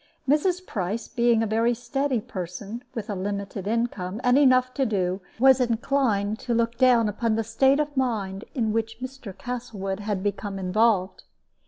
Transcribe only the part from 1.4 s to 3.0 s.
a very steady person,